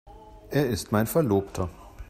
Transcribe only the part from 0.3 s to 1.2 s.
Er ist mein